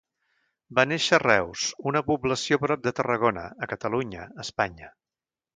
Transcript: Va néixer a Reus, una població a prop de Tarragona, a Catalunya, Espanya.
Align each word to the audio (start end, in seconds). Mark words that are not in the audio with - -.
Va 0.79 0.85
néixer 0.91 1.17
a 1.17 1.19
Reus, 1.23 1.67
una 1.91 2.03
població 2.09 2.59
a 2.61 2.63
prop 2.65 2.83
de 2.89 2.95
Tarragona, 3.01 3.47
a 3.67 3.71
Catalunya, 3.75 4.29
Espanya. 4.47 4.95